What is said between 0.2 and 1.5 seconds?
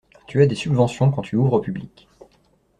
Tu as des subventions quand tu